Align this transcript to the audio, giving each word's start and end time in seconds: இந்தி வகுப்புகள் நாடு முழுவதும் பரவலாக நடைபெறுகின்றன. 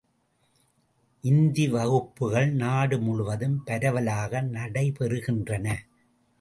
இந்தி 1.23 1.67
வகுப்புகள் 1.67 2.49
நாடு 2.53 2.99
முழுவதும் 2.99 3.63
பரவலாக 3.63 4.41
நடைபெறுகின்றன. 4.41 5.67